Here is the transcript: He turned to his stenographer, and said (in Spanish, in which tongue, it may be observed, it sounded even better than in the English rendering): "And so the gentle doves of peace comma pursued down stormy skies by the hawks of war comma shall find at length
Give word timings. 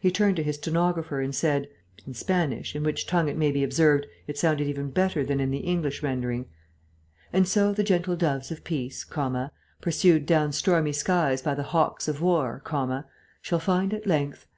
He 0.00 0.10
turned 0.10 0.34
to 0.38 0.42
his 0.42 0.56
stenographer, 0.56 1.20
and 1.20 1.32
said 1.32 1.68
(in 2.04 2.14
Spanish, 2.14 2.74
in 2.74 2.82
which 2.82 3.06
tongue, 3.06 3.28
it 3.28 3.36
may 3.36 3.52
be 3.52 3.62
observed, 3.62 4.08
it 4.26 4.36
sounded 4.36 4.66
even 4.66 4.90
better 4.90 5.24
than 5.24 5.38
in 5.38 5.52
the 5.52 5.58
English 5.60 6.02
rendering): 6.02 6.46
"And 7.32 7.46
so 7.46 7.72
the 7.72 7.84
gentle 7.84 8.16
doves 8.16 8.50
of 8.50 8.64
peace 8.64 9.04
comma 9.04 9.52
pursued 9.80 10.26
down 10.26 10.50
stormy 10.50 10.90
skies 10.92 11.42
by 11.42 11.54
the 11.54 11.62
hawks 11.62 12.08
of 12.08 12.20
war 12.20 12.60
comma 12.64 13.06
shall 13.40 13.60
find 13.60 13.94
at 13.94 14.04
length 14.04 14.48